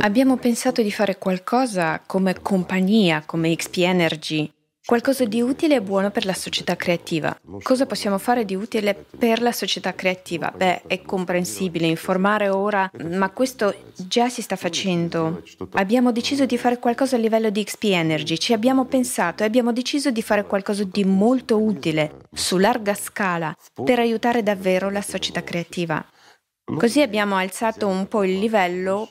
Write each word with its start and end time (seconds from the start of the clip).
Abbiamo 0.00 0.36
pensato 0.36 0.82
di 0.82 0.90
fare 0.90 1.18
qualcosa 1.18 2.02
come 2.04 2.40
compagnia, 2.42 3.22
come 3.24 3.54
XP 3.54 3.76
Energy, 3.78 4.50
qualcosa 4.84 5.24
di 5.24 5.40
utile 5.40 5.76
e 5.76 5.82
buono 5.82 6.10
per 6.10 6.26
la 6.26 6.34
società 6.34 6.74
creativa. 6.74 7.38
Cosa 7.62 7.86
possiamo 7.86 8.18
fare 8.18 8.44
di 8.44 8.56
utile 8.56 9.06
per 9.16 9.40
la 9.40 9.52
società 9.52 9.94
creativa? 9.94 10.52
Beh, 10.54 10.82
è 10.88 11.00
comprensibile 11.02 11.86
informare 11.86 12.48
ora, 12.48 12.90
ma 13.08 13.30
questo 13.30 13.72
già 13.96 14.28
si 14.28 14.42
sta 14.42 14.56
facendo. 14.56 15.44
Abbiamo 15.74 16.10
deciso 16.10 16.44
di 16.44 16.58
fare 16.58 16.80
qualcosa 16.80 17.14
a 17.14 17.20
livello 17.20 17.50
di 17.50 17.62
XP 17.62 17.84
Energy, 17.84 18.36
ci 18.36 18.52
abbiamo 18.52 18.86
pensato 18.86 19.44
e 19.44 19.46
abbiamo 19.46 19.72
deciso 19.72 20.10
di 20.10 20.22
fare 20.22 20.44
qualcosa 20.44 20.82
di 20.82 21.04
molto 21.04 21.62
utile, 21.62 22.26
su 22.32 22.58
larga 22.58 22.94
scala, 22.94 23.56
per 23.84 24.00
aiutare 24.00 24.42
davvero 24.42 24.90
la 24.90 25.02
società 25.02 25.44
creativa. 25.44 26.04
Così 26.64 27.00
abbiamo 27.00 27.36
alzato 27.36 27.86
un 27.86 28.08
po' 28.08 28.24
il 28.24 28.40
livello 28.40 29.08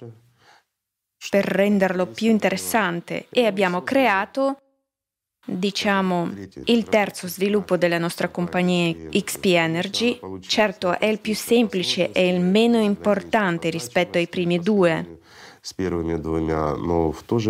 per 1.29 1.45
renderlo 1.45 2.07
più 2.07 2.29
interessante 2.29 3.27
e 3.29 3.45
abbiamo 3.45 3.81
creato, 3.83 4.57
diciamo, 5.45 6.29
il 6.65 6.83
terzo 6.85 7.27
sviluppo 7.27 7.77
della 7.77 7.97
nostra 7.97 8.29
compagnia 8.29 8.93
XP 9.09 9.45
Energy. 9.45 10.19
Certo 10.41 10.97
è 10.99 11.05
il 11.05 11.19
più 11.19 11.35
semplice 11.35 12.11
e 12.11 12.27
il 12.27 12.41
meno 12.41 12.79
importante 12.79 13.69
rispetto 13.69 14.17
ai 14.17 14.27
primi 14.27 14.59
due, 14.59 15.19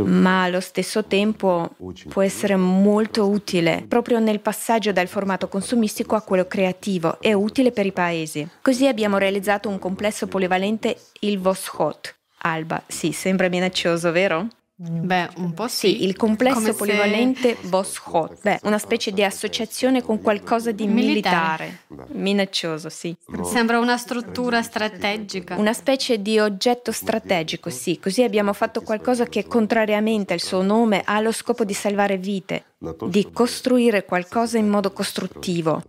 ma 0.04 0.44
allo 0.44 0.60
stesso 0.60 1.04
tempo 1.06 1.72
può 2.10 2.22
essere 2.22 2.56
molto 2.56 3.28
utile 3.28 3.86
proprio 3.88 4.20
nel 4.20 4.40
passaggio 4.40 4.92
dal 4.92 5.08
formato 5.08 5.48
consumistico 5.48 6.14
a 6.16 6.22
quello 6.22 6.46
creativo 6.46 7.20
e 7.20 7.34
utile 7.34 7.72
per 7.72 7.88
i 7.88 7.92
paesi. 7.92 8.48
Così 8.62 8.86
abbiamo 8.88 9.18
realizzato 9.18 9.68
un 9.68 9.80
complesso 9.80 10.28
polivalente, 10.28 10.96
il 11.22 11.40
Voshot, 11.40 12.16
Alba, 12.46 12.84
sì, 12.88 13.12
sembra 13.14 13.48
minaccioso, 13.48 14.12
vero? 14.12 14.48
Beh, 14.76 15.30
un 15.38 15.54
po' 15.54 15.68
sì. 15.68 15.90
Sì, 15.90 16.04
il 16.04 16.16
complesso 16.16 16.56
Come 16.56 16.74
polivalente 16.74 17.58
se... 17.62 17.68
Voshot, 17.68 18.42
beh, 18.42 18.60
una 18.64 18.80
specie 18.80 19.12
di 19.12 19.24
associazione 19.24 20.02
con 20.02 20.20
qualcosa 20.20 20.72
di 20.72 20.88
militare. 20.88 21.82
militare. 21.90 22.14
Minaccioso, 22.14 22.90
sì. 22.90 23.16
Sembra 23.44 23.80
una 23.80 23.98
struttura 23.98 24.64
strategica. 24.64 25.58
Una 25.58 25.74
specie 25.74 26.22
di 26.22 26.40
oggetto 26.40 26.92
strategico, 26.92 27.70
sì. 27.70 28.00
Così 28.00 28.24
abbiamo 28.24 28.52
fatto 28.54 28.82
qualcosa 28.82 29.26
che, 29.26 29.46
contrariamente 29.46 30.34
al 30.34 30.40
suo 30.40 30.64
nome, 30.64 31.04
ha 31.06 31.20
lo 31.20 31.32
scopo 31.32 31.64
di 31.64 31.74
salvare 31.74 32.18
vite, 32.18 32.66
di 33.06 33.30
costruire 33.32 34.06
qualcosa 34.06 34.58
in 34.58 34.68
modo 34.68 34.92
costruttivo. 34.92 35.84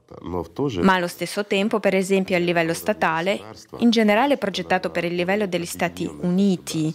Ma 0.83 0.95
allo 0.95 1.09
stesso 1.09 1.47
tempo, 1.47 1.81
per 1.81 1.95
esempio, 1.95 2.37
a 2.37 2.39
livello 2.39 2.75
statale, 2.75 3.41
in 3.79 3.91
generale 3.91 4.37
progettato 4.37 4.91
per 4.91 5.05
il 5.05 5.15
livello 5.15 5.47
degli 5.47 5.67
Stati 5.67 6.09
Uniti, 6.21 6.95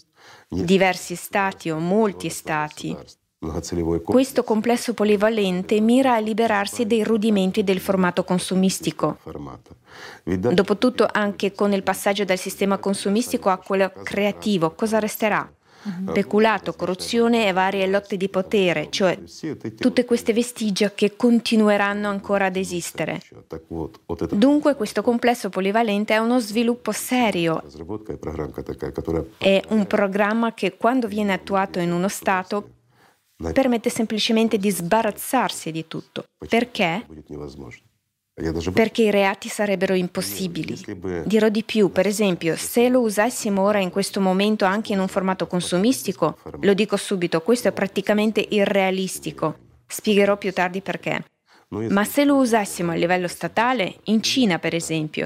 diversi 0.49 1.15
stati 1.15 1.69
o 1.69 1.77
molti 1.77 2.29
stati. 2.29 2.95
Questo 4.03 4.43
complesso 4.43 4.93
polivalente 4.93 5.79
mira 5.79 6.15
a 6.15 6.19
liberarsi 6.19 6.85
dei 6.85 7.03
rudimenti 7.03 7.63
del 7.63 7.79
formato 7.79 8.25
consumistico. 8.25 9.17
Dopotutto, 10.23 11.07
anche 11.09 11.53
con 11.53 11.71
il 11.71 11.83
passaggio 11.83 12.25
dal 12.25 12.37
sistema 12.37 12.77
consumistico 12.79 13.49
a 13.49 13.57
quello 13.57 13.91
creativo, 14.03 14.71
cosa 14.71 14.99
resterà? 14.99 15.49
Mhm. 15.81 16.11
peculato, 16.13 16.73
corruzione 16.73 17.47
e 17.47 17.53
varie 17.53 17.87
lotte 17.87 18.17
di 18.17 18.27
potere, 18.29 18.87
cioè 18.89 19.17
tutte 19.77 20.05
queste 20.05 20.33
vestigia 20.33 20.91
che 20.91 21.15
continueranno 21.15 22.09
ancora 22.09 22.45
ad 22.45 22.55
esistere. 22.55 23.21
Dunque 24.31 24.75
questo 24.75 25.01
complesso 25.01 25.49
polivalente 25.49 26.13
è 26.13 26.17
uno 26.17 26.39
sviluppo 26.39 26.91
serio, 26.91 27.63
è 29.37 29.61
un 29.69 29.87
programma 29.87 30.53
che 30.53 30.75
quando 30.77 31.07
viene 31.07 31.33
attuato 31.33 31.79
in 31.79 31.91
uno 31.91 32.07
Stato 32.07 32.71
permette 33.53 33.89
semplicemente 33.89 34.57
di 34.57 34.69
sbarazzarsi 34.69 35.71
di 35.71 35.87
tutto. 35.87 36.25
Perché? 36.47 37.05
Perché 38.73 39.03
i 39.03 39.11
reati 39.11 39.49
sarebbero 39.49 39.93
impossibili. 39.93 40.77
Dirò 41.25 41.49
di 41.49 41.63
più, 41.63 41.91
per 41.91 42.07
esempio, 42.07 42.55
se 42.55 42.89
lo 42.89 43.01
usassimo 43.01 43.61
ora 43.61 43.79
in 43.79 43.89
questo 43.89 44.21
momento 44.21 44.65
anche 44.65 44.93
in 44.93 44.99
un 44.99 45.07
formato 45.07 45.47
consumistico, 45.47 46.37
lo 46.61 46.73
dico 46.73 46.97
subito, 46.97 47.41
questo 47.41 47.67
è 47.67 47.71
praticamente 47.71 48.45
irrealistico. 48.49 49.57
Spiegherò 49.87 50.37
più 50.37 50.53
tardi 50.53 50.81
perché. 50.81 51.23
Ma 51.69 52.03
se 52.03 52.25
lo 52.25 52.35
usassimo 52.35 52.91
a 52.91 52.95
livello 52.95 53.27
statale, 53.27 53.97
in 54.05 54.23
Cina 54.23 54.57
per 54.57 54.73
esempio, 54.73 55.25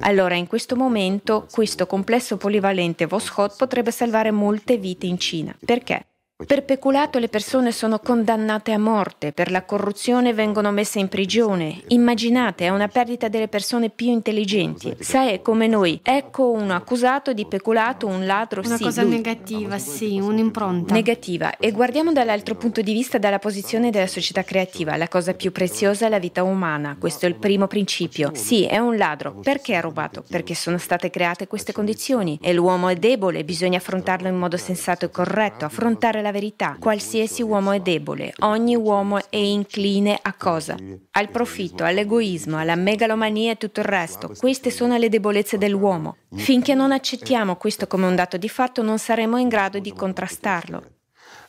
allora 0.00 0.34
in 0.34 0.46
questo 0.46 0.76
momento 0.76 1.46
questo 1.50 1.86
complesso 1.86 2.36
polivalente 2.36 3.06
Voshot 3.06 3.56
potrebbe 3.56 3.90
salvare 3.90 4.30
molte 4.30 4.78
vite 4.78 5.06
in 5.06 5.18
Cina. 5.18 5.56
Perché? 5.64 6.06
Per 6.44 6.64
peculato 6.64 7.18
le 7.18 7.28
persone 7.28 7.72
sono 7.72 7.98
condannate 7.98 8.72
a 8.72 8.78
morte, 8.78 9.32
per 9.32 9.50
la 9.50 9.64
corruzione 9.64 10.34
vengono 10.34 10.70
messe 10.70 10.98
in 10.98 11.08
prigione. 11.08 11.80
Immaginate, 11.88 12.66
è 12.66 12.68
una 12.68 12.88
perdita 12.88 13.28
delle 13.28 13.48
persone 13.48 13.88
più 13.88 14.08
intelligenti. 14.08 14.94
Sai, 15.00 15.40
come 15.40 15.66
noi, 15.66 15.98
ecco 16.02 16.50
un 16.50 16.70
accusato 16.72 17.32
di 17.32 17.46
peculato, 17.46 18.06
un 18.06 18.26
ladro, 18.26 18.60
una 18.60 18.76
sì. 18.76 18.82
Una 18.82 18.90
cosa 18.90 19.02
lui. 19.02 19.12
negativa, 19.12 19.78
sì, 19.78 20.20
un'impronta. 20.20 20.92
Negativa. 20.92 21.56
E 21.56 21.72
guardiamo 21.72 22.12
dall'altro 22.12 22.54
punto 22.54 22.82
di 22.82 22.92
vista 22.92 23.16
dalla 23.16 23.38
posizione 23.38 23.88
della 23.88 24.06
società 24.06 24.44
creativa. 24.44 24.94
La 24.98 25.08
cosa 25.08 25.32
più 25.32 25.52
preziosa 25.52 26.04
è 26.04 26.10
la 26.10 26.18
vita 26.18 26.42
umana. 26.42 26.96
Questo 27.00 27.24
è 27.24 27.30
il 27.30 27.36
primo 27.36 27.66
principio. 27.66 28.32
Sì, 28.34 28.66
è 28.66 28.76
un 28.76 28.98
ladro. 28.98 29.40
Perché 29.42 29.74
ha 29.74 29.80
rubato? 29.80 30.22
Perché 30.28 30.54
sono 30.54 30.76
state 30.76 31.08
create 31.08 31.46
queste 31.46 31.72
condizioni. 31.72 32.38
E 32.42 32.52
l'uomo 32.52 32.90
è 32.90 32.96
debole, 32.96 33.42
bisogna 33.42 33.78
affrontarlo 33.78 34.28
in 34.28 34.36
modo 34.36 34.58
sensato 34.58 35.06
e 35.06 35.10
corretto, 35.10 35.64
affrontare 35.64 36.24
la 36.25 36.25
verità. 36.30 36.76
Qualsiasi 36.78 37.42
uomo 37.42 37.72
è 37.72 37.80
debole, 37.80 38.32
ogni 38.40 38.76
uomo 38.76 39.18
è 39.28 39.36
incline 39.36 40.18
a 40.20 40.34
cosa? 40.34 40.76
Al 41.12 41.30
profitto, 41.30 41.84
all'egoismo, 41.84 42.58
alla 42.58 42.74
megalomania 42.74 43.52
e 43.52 43.56
tutto 43.56 43.80
il 43.80 43.86
resto. 43.86 44.32
Queste 44.38 44.70
sono 44.70 44.96
le 44.96 45.08
debolezze 45.08 45.58
dell'uomo. 45.58 46.16
Finché 46.34 46.74
non 46.74 46.92
accettiamo 46.92 47.56
questo 47.56 47.86
come 47.86 48.06
un 48.06 48.14
dato 48.14 48.36
di 48.36 48.48
fatto 48.48 48.82
non 48.82 48.98
saremo 48.98 49.38
in 49.38 49.48
grado 49.48 49.78
di 49.78 49.92
contrastarlo. 49.92 50.82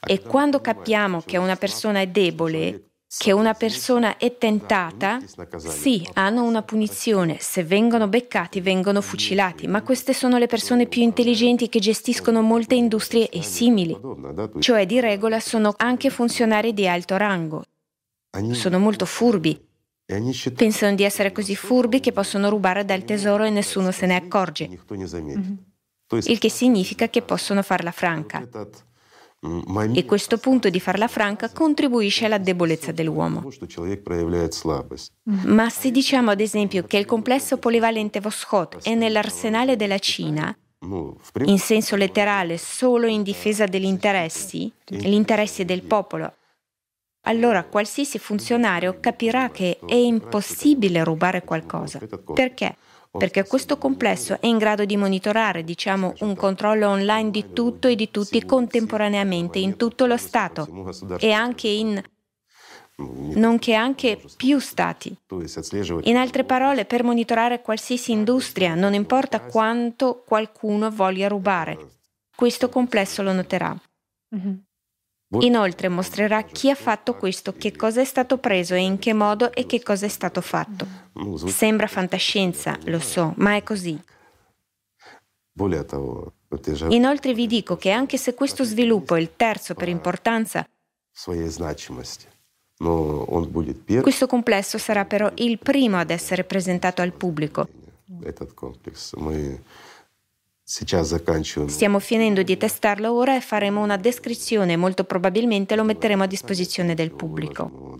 E 0.06 0.22
quando 0.22 0.62
capiamo 0.62 1.22
che 1.26 1.38
una 1.38 1.56
persona 1.56 2.00
è 2.00 2.08
debole, 2.08 2.87
che 3.16 3.31
una 3.31 3.53
persona 3.53 4.18
è 4.18 4.38
tentata, 4.38 5.19
sì, 5.57 6.06
hanno 6.13 6.44
una 6.44 6.62
punizione, 6.62 7.38
se 7.40 7.63
vengono 7.63 8.09
beccati 8.09 8.59
vengono 8.59 9.00
fucilati, 9.00 9.66
ma 9.66 9.81
queste 9.81 10.13
sono 10.13 10.38
le 10.38 10.47
persone 10.47 10.88
più 10.88 11.01
intelligenti 11.01 11.69
che 11.69 11.79
gestiscono 11.79 12.41
molte 12.41 12.75
industrie 12.75 13.29
e 13.29 13.41
simili, 13.41 13.97
cioè 14.59 14.85
di 14.85 15.00
regola 15.00 15.40
sono 15.40 15.73
anche 15.78 16.09
funzionari 16.09 16.73
di 16.73 16.85
alto 16.85 17.16
rango, 17.16 17.63
sono 18.51 18.78
molto 18.78 19.06
furbi, 19.06 19.57
pensano 20.53 20.95
di 20.95 21.03
essere 21.03 21.31
così 21.31 21.56
furbi 21.56 22.01
che 22.01 22.12
possono 22.12 22.50
rubare 22.50 22.84
dal 22.84 23.06
tesoro 23.06 23.45
e 23.45 23.50
nessuno 23.50 23.91
se 23.91 24.06
ne 24.06 24.16
accorge, 24.16 24.68
mm-hmm. 24.68 25.53
il 26.25 26.39
che 26.39 26.50
significa 26.50 27.07
che 27.07 27.22
possono 27.22 27.62
farla 27.62 27.91
franca. 27.91 28.45
E 29.94 30.06
questo 30.06 30.40
punto 30.40 30.70
di 30.70 30.80
farla 30.80 31.08
franca 31.08 31.52
contribuisce 31.52 32.25
alla 32.25 32.40
debolezza 32.40 32.92
dell'uomo. 32.92 33.48
Ma 35.24 35.70
se 35.70 35.92
diciamo 35.92 36.31
ad 36.31 36.40
esempio 36.40 36.84
che 36.86 36.98
il 36.98 37.06
complesso 37.06 37.58
polivalente 37.58 38.20
Voshot 38.20 38.81
è 38.81 38.96
nell'arsenale 38.96 39.75
della 39.75 40.00
Cina, 40.00 40.58
in 41.46 41.59
senso 41.59 41.96
letterale 41.96 42.58
solo 42.58 43.06
in 43.06 43.22
difesa 43.22 43.66
degli 43.66 43.86
interessi, 43.86 44.72
gli 44.86 45.14
interessi 45.14 45.66
del 45.66 45.84
popolo, 45.84 46.34
allora 47.28 47.64
qualsiasi 47.64 48.18
funzionario 48.18 49.00
capirà 49.00 49.52
che 49.52 49.80
è 49.86 49.96
impossibile 49.96 51.04
rubare 51.04 51.44
qualcosa. 51.44 52.00
Perché? 52.34 52.75
Perché 53.12 53.45
questo 53.45 53.78
complesso 53.78 54.40
è 54.40 54.47
in 54.47 54.57
grado 54.57 54.85
di 54.85 54.97
monitorare, 54.97 55.63
diciamo, 55.63 56.13
un 56.19 56.35
controllo 56.35 56.90
online 56.90 57.31
di 57.31 57.54
tutto 57.54 57.88
e 57.88 57.95
di 57.95 58.12
tutti 58.12 58.44
contemporaneamente 58.45 59.59
in 59.59 59.75
tutto 59.75 60.06
lo 60.06 60.18
Stato 60.18 60.68
e 61.19 61.31
anche 61.31 61.68
in 61.68 62.01
nonché 63.00 63.74
anche 63.75 64.19
più 64.36 64.59
stati. 64.59 65.15
In 66.04 66.18
altre 66.18 66.44
parole, 66.44 66.86
per 66.86 67.04
monitorare 67.04 67.62
qualsiasi 67.62 68.12
industria, 68.12 68.74
non 68.74 68.94
importa 68.94 69.42
quanto 69.42 70.24
qualcuno 70.25 70.89
voglia 70.89 71.27
rubare. 71.27 72.00
Questo 72.36 72.69
complesso 72.69 73.21
lo 73.21 73.33
noterà. 73.33 73.75
Mm-hmm. 74.36 74.53
Inoltre 75.29 75.89
mostrerà 75.89 76.41
chi 76.44 76.69
ha 76.69 76.75
fatto 76.75 77.15
questo, 77.15 77.53
che 77.53 77.75
cosa 77.75 78.00
è 78.00 78.06
stato 78.06 78.38
preso 78.38 78.75
e 78.75 78.79
in 78.79 78.97
che 78.97 79.13
modo 79.13 79.51
e 79.51 79.65
che 79.65 79.83
cosa 79.83 80.06
è 80.06 80.09
stato 80.09 80.39
fatto. 80.39 80.88
Sembra 81.50 81.88
fantascienza, 81.88 82.77
lo 82.85 83.00
so, 83.00 83.33
ma 83.38 83.56
è 83.56 83.63
così. 83.63 84.01
Inoltre 86.89 87.33
vi 87.33 87.45
dico 87.47 87.75
che 87.75 87.91
anche 87.91 88.18
se 88.18 88.33
questo 88.35 88.63
sviluppo 88.63 89.15
è 89.15 89.19
il 89.19 89.35
terzo 89.35 89.74
per 89.74 89.89
importanza, 89.89 90.65
questo 94.01 94.27
complesso 94.27 94.77
sarà 94.77 95.03
però 95.03 95.29
il 95.35 95.57
primo 95.57 95.97
ad 95.97 96.12
essere 96.12 96.44
presentato 96.44 97.01
al 97.01 97.12
pubblico. 97.12 97.68
Stiamo 100.69 102.00
finendo 102.00 102.44
di 102.44 102.58
testarlo 102.58 103.14
ora 103.14 103.38
e 103.38 103.40
faremo 103.40 103.81
una 103.81 103.96
descrizione, 103.96 104.75
molto 104.75 105.06
probabilmente 105.06 105.78
lo 105.78 105.86
metteremo 105.86 106.24
a 106.24 106.28
disposizione 106.28 106.94
del 106.94 107.12
pubblico. 107.14 107.98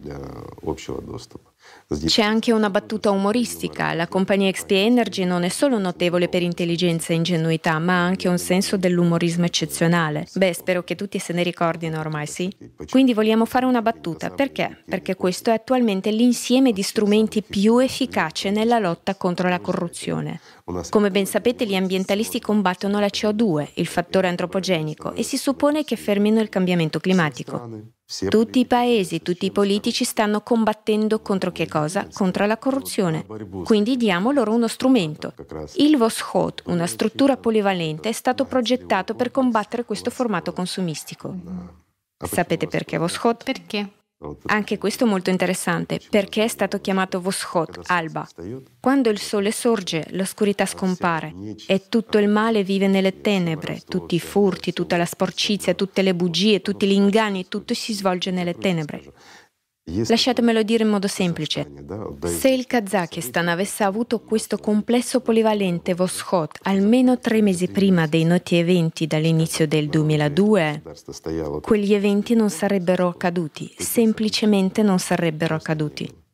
C'è 2.06 2.22
anche 2.22 2.52
una 2.52 2.70
battuta 2.70 3.10
umoristica. 3.10 3.94
La 3.94 4.10
compagnia 4.10 4.52
XP 4.52 4.72
Energy 4.72 5.24
non 5.24 5.44
è 5.44 5.48
solo 5.48 5.78
notevole 5.78 6.28
per 6.28 6.42
intelligenza 6.42 7.14
e 7.14 7.16
ingenuità, 7.16 7.80
ma 7.80 8.02
ha 8.02 8.06
anche 8.06 8.28
un 8.28 8.38
senso 8.38 8.76
dell'umorismo 8.76 9.46
eccezionale. 9.46 10.28
Beh, 10.34 10.54
spero 10.54 10.84
che 10.84 10.96
tutti 10.96 11.20
se 11.20 11.32
ne 11.32 11.44
ricordino 11.44 11.98
ormai, 12.02 12.28
sì? 12.28 12.54
Quindi 12.90 13.14
vogliamo 13.14 13.46
fare 13.46 13.66
una 13.66 13.82
battuta. 13.82 14.30
Perché? 14.30 14.84
Perché 14.86 15.16
questo 15.16 15.52
è 15.52 15.54
attualmente 15.54 16.12
l'insieme 16.12 16.74
di 16.74 16.82
strumenti 16.82 17.42
più 17.42 17.78
efficace 17.78 18.52
nella 18.52 18.78
lotta 18.78 19.16
contro 19.16 19.48
la 19.48 19.62
corruzione. 19.62 20.42
Come 20.90 21.12
ben 21.12 21.26
sapete, 21.26 21.66
gli 21.66 21.76
ambientalisti 21.76 22.42
combattono 22.42 23.00
la 23.00 23.08
CO2, 23.08 23.70
il 23.76 23.88
fattore 23.88 24.28
antropogenico, 24.28 25.14
e 25.14 25.24
si 25.24 25.38
suppone 25.38 25.86
che 25.86 25.96
fermino 25.96 26.42
il 26.42 26.50
cambiamento 26.50 27.00
climatico. 27.00 27.94
Tutti 28.28 28.60
i 28.60 28.66
paesi, 28.66 29.22
tutti 29.22 29.46
i 29.46 29.52
politici 29.52 30.04
stanno 30.04 30.42
combattendo 30.42 31.22
contro 31.22 31.54
che 31.54 31.70
cosa? 31.70 32.06
Contro 32.12 32.46
la 32.46 32.58
corruzione. 32.58 33.26
Quindi 33.64 33.96
diamo 33.96 34.32
loro 34.32 34.54
uno 34.54 34.68
strumento. 34.68 35.34
Il 35.76 35.96
Voshot, 35.96 36.64
una 36.66 36.86
struttura 36.86 37.38
polivalente, 37.38 38.10
è 38.10 38.14
stato 38.14 38.44
progettato 38.44 39.16
per 39.16 39.32
combattere 39.32 39.86
questo 39.86 40.10
formato 40.10 40.52
consumistico. 40.52 41.34
Sapete 42.18 42.68
perché 42.68 42.98
Voshot? 42.98 43.46
Perché? 43.46 43.92
Anche 44.48 44.80
questo 44.80 45.04
è 45.04 45.08
molto 45.08 45.30
interessante, 45.30 46.00
perché 46.10 46.44
è 46.44 46.48
stato 46.48 46.82
chiamato 46.82 47.22
Voshot, 47.22 47.82
alba. 47.86 48.28
Quando 48.80 49.10
il 49.12 49.20
sole 49.20 49.52
sorge, 49.52 50.08
l'oscurità 50.12 50.66
scompare 50.66 51.34
e 51.68 51.88
tutto 51.88 52.18
il 52.18 52.28
male 52.28 52.64
vive 52.64 52.88
nelle 52.88 53.22
tenebre, 53.22 53.82
tutti 53.88 54.16
i 54.16 54.20
furti, 54.20 54.74
tutta 54.74 54.98
la 54.98 55.06
sporcizia, 55.06 55.76
tutte 55.76 56.02
le 56.02 56.16
bugie, 56.16 56.64
tutti 56.64 56.88
gli 56.88 56.94
inganni, 56.94 57.48
tutto 57.48 57.76
si 57.76 57.94
svolge 57.94 58.32
nelle 58.32 58.56
tenebre. 58.56 59.04
Lasciatemelo 59.90 60.64
dire 60.64 60.84
in 60.84 60.90
modo 60.90 61.08
semplice. 61.08 61.66
Se 62.26 62.50
il 62.50 62.68
Kazakistan 62.68 63.48
avesse 63.48 63.86
avuto 63.86 64.20
questo 64.20 64.58
complesso 64.58 65.22
polivalente 65.22 65.94
Voshot 65.94 66.60
almeno 66.64 67.20
tre 67.20 67.42
mesi 67.42 67.70
prima 67.70 68.06
dei 68.06 68.26
noti 68.26 68.58
eventi 68.58 69.08
dall'inizio 69.08 69.66
del 69.66 69.88
2002, 69.88 70.82
quegli 71.62 71.94
eventi 71.94 72.36
non 72.36 72.50
sarebbero 72.50 73.08
accaduti, 73.08 73.74
semplicemente 73.78 74.82
non 74.84 75.00
sarebbero 75.00 75.56
accaduti. 75.56 76.26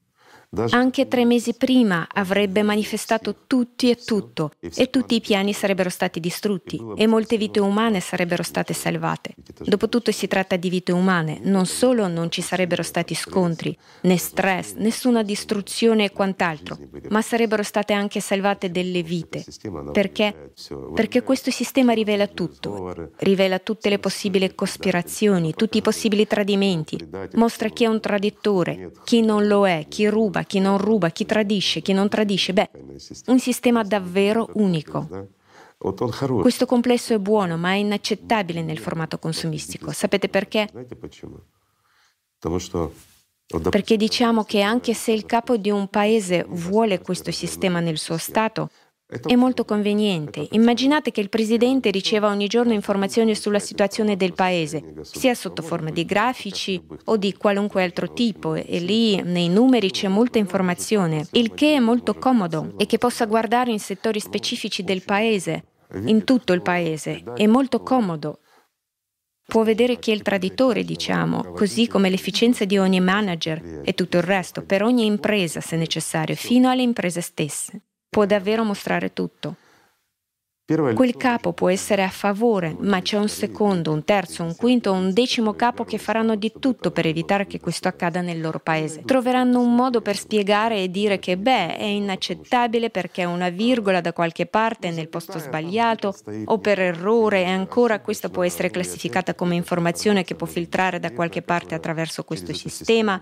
Anche 0.69 1.07
tre 1.07 1.25
mesi 1.25 1.55
prima 1.55 2.07
avrebbe 2.11 2.61
manifestato 2.61 3.35
tutti 3.47 3.89
e 3.89 3.95
tutto 3.95 4.51
e 4.59 4.89
tutti 4.91 5.15
i 5.15 5.21
piani 5.21 5.51
sarebbero 5.51 5.89
stati 5.89 6.19
distrutti 6.19 6.79
e 6.95 7.07
molte 7.07 7.38
vite 7.38 7.59
umane 7.59 8.00
sarebbero 8.00 8.44
state 8.44 8.73
salvate. 8.73 9.33
Dopotutto 9.63 10.11
si 10.11 10.27
tratta 10.27 10.55
di 10.55 10.69
vite 10.69 10.91
umane, 10.91 11.39
non 11.41 11.65
solo 11.65 12.07
non 12.07 12.29
ci 12.29 12.41
sarebbero 12.41 12.83
stati 12.83 13.15
scontri, 13.15 13.75
né 14.01 14.17
stress, 14.17 14.73
nessuna 14.73 15.23
distruzione 15.23 16.05
e 16.05 16.11
quant'altro, 16.11 16.77
ma 17.09 17.23
sarebbero 17.23 17.63
state 17.63 17.94
anche 17.94 18.19
salvate 18.19 18.69
delle 18.69 19.01
vite. 19.01 19.44
Perché? 19.91 20.51
Perché 20.94 21.23
questo 21.23 21.50
sistema 21.50 21.94
rivela 21.94 22.27
tutto, 22.27 23.11
rivela 23.17 23.57
tutte 23.57 23.89
le 23.89 23.97
possibili 23.97 24.53
cospirazioni, 24.53 25.55
tutti 25.55 25.79
i 25.79 25.81
possibili 25.81 26.27
tradimenti, 26.27 26.97
mostra 27.33 27.69
chi 27.69 27.85
è 27.85 27.88
un 27.88 28.00
traditore, 28.00 28.91
chi 29.03 29.21
non 29.21 29.47
lo 29.47 29.67
è, 29.67 29.88
chi 29.88 30.07
ruba, 30.07 30.42
chi 30.43 30.59
non 30.59 30.77
ruba, 30.77 31.09
chi 31.09 31.25
tradisce, 31.25 31.81
chi 31.81 31.93
non 31.93 32.09
tradisce. 32.09 32.53
Beh, 32.53 32.69
un 33.27 33.39
sistema 33.39 33.83
davvero 33.83 34.49
unico. 34.53 35.29
Questo 36.41 36.65
complesso 36.65 37.13
è 37.13 37.19
buono, 37.19 37.57
ma 37.57 37.71
è 37.71 37.75
inaccettabile 37.75 38.61
nel 38.61 38.77
formato 38.79 39.19
consumistico. 39.19 39.91
Sapete 39.91 40.29
perché? 40.29 40.69
Perché 43.69 43.97
diciamo 43.97 44.43
che 44.43 44.61
anche 44.61 44.93
se 44.93 45.11
il 45.11 45.25
capo 45.25 45.57
di 45.57 45.69
un 45.69 45.89
paese 45.89 46.45
vuole 46.47 47.01
questo 47.01 47.31
sistema 47.31 47.81
nel 47.81 47.97
suo 47.97 48.17
Stato, 48.17 48.69
è 49.25 49.36
molto 49.36 49.65
conveniente. 49.65 50.48
Immaginate 50.51 51.12
che 51.12 51.21
il 51.21 51.30
Presidente 51.30 51.92
riceva 51.92 52.30
ogni 52.30 52.48
giorno 52.48 52.74
informazioni 52.74 53.36
sulla 53.36 53.60
situazione 53.60 54.15
del 54.15 54.33
Paese, 54.33 54.94
sia 55.01 55.33
sotto 55.36 55.62
forma 55.62 55.92
di 55.92 56.06
grafici 56.06 56.81
o 57.06 57.18
di 57.18 57.33
qualunque 57.33 57.83
altro 57.83 58.12
tipo, 58.13 58.56
e 58.56 58.80
lì 58.80 59.21
nei 59.21 59.50
numeri 59.50 59.92
c'è 59.92 60.07
molta 60.07 60.38
informazione, 60.38 61.27
il 61.31 61.54
che 61.54 61.75
è 61.75 61.80
molto 61.80 62.15
comodo 62.15 62.74
e 62.77 62.86
che 62.86 62.98
possa 62.98 63.25
guardare 63.25 63.71
in 63.71 63.80
settori 63.80 64.19
specifici 64.19 64.83
del 64.83 65.04
Paese, 65.04 65.65
in 66.06 66.24
tutto 66.24 66.54
il 66.54 66.62
Paese, 66.62 67.24
è 67.36 67.45
molto 67.45 67.81
comodo. 67.81 68.39
Può 69.45 69.63
vedere 69.63 70.00
chi 70.00 70.12
è 70.12 70.13
il 70.13 70.21
traditore, 70.21 70.83
diciamo, 70.83 71.51
così 71.51 71.88
come 71.88 72.10
l'efficienza 72.10 72.63
di 72.63 72.77
ogni 72.77 73.01
manager 73.01 73.81
e 73.83 73.94
tutto 73.94 74.18
il 74.18 74.24
resto, 74.24 74.63
per 74.63 74.81
ogni 74.81 75.06
impresa 75.06 75.60
se 75.60 75.75
necessario, 75.75 76.36
fino 76.36 76.69
alle 76.69 76.81
imprese 76.81 77.21
stesse 77.21 77.81
può 78.13 78.25
davvero 78.25 78.63
mostrare 78.63 79.12
tutto. 79.12 79.56
Quel 80.65 81.18
capo 81.18 81.51
può 81.51 81.69
essere 81.69 82.04
a 82.04 82.10
favore, 82.10 82.74
ma 82.80 83.01
c'è 83.01 83.18
un 83.18 83.27
secondo, 83.27 83.92
un 83.92 84.06
terzo, 84.06 84.44
un 84.44 84.56
quinto, 84.56 84.94
un 84.94 85.12
decimo 85.12 85.56
capo 85.56 85.83
che 85.83 85.98
faranno 85.98 86.36
di 86.36 86.54
tutto 86.57 86.92
per 86.92 87.06
evitare 87.06 87.45
che 87.45 87.60
questo 87.60 87.89
accada 87.89 88.21
nel 88.21 88.39
loro 88.39 88.60
paese. 88.60 89.01
Troveranno 89.04 89.60
un 89.60 89.75
modo 89.75 90.00
per 90.00 90.15
spiegare 90.15 90.81
e 90.81 90.89
dire 90.89 91.19
che, 91.19 91.36
beh, 91.38 91.75
è 91.75 91.83
inaccettabile 91.83 92.89
perché 92.89 93.25
una 93.25 93.50
virgola 93.50 94.00
da 94.00 94.13
qualche 94.13 94.45
parte 94.45 94.88
è 94.88 94.92
nel 94.92 95.10
posto 95.10 95.38
sbagliato 95.38 96.15
o 96.45 96.57
per 96.60 96.80
errore 96.80 97.42
e 97.42 97.50
ancora 97.50 98.00
questa 98.00 98.30
può 98.30 98.44
essere 98.44 98.69
classificata 98.69 99.36
come 99.36 99.56
informazione 99.56 100.24
che 100.24 100.36
può 100.36 100.48
filtrare 100.48 100.98
da 100.98 101.12
qualche 101.12 101.42
parte 101.42 101.75
attraverso 101.75 102.24
questo 102.24 102.54
sistema. 102.54 103.21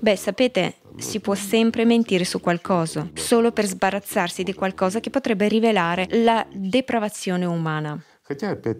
Beh, 0.00 0.16
sapete, 0.16 0.76
si 0.96 1.20
può 1.20 1.34
sempre 1.34 1.84
mentire 1.84 2.24
su 2.24 2.40
qualcosa, 2.40 3.10
solo 3.14 3.52
per 3.52 3.66
sbarazzarsi 3.66 4.42
di 4.42 4.54
qualcosa 4.54 5.00
che 5.00 5.10
potrebbe 5.10 5.48
rivelare 5.48 6.06
la 6.10 6.46
depravazione 6.52 7.44
umana. 7.44 8.02